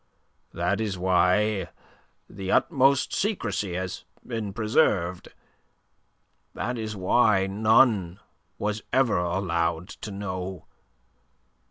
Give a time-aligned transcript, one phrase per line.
[0.51, 1.69] That is why
[2.27, 5.31] the utmost secrecy has been preserved.
[6.55, 8.19] That is why none
[8.57, 10.65] was ever allowed to know.